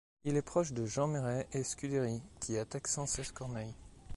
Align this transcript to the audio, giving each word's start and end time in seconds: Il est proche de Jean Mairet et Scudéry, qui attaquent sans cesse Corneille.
Il 0.23 0.35
est 0.35 0.41
proche 0.41 0.71
de 0.73 0.87
Jean 0.87 1.05
Mairet 1.05 1.47
et 1.53 1.63
Scudéry, 1.63 2.23
qui 2.39 2.57
attaquent 2.57 2.87
sans 2.87 3.05
cesse 3.05 3.31
Corneille. 3.31 3.75